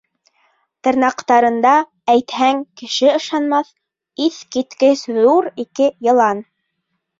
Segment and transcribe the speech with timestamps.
[0.85, 1.73] Тырнаҡтарында,
[2.13, 3.71] әйтһәң, кеше ышанмаҫ,
[4.27, 6.45] иҫ киткес ҙур ике йылан.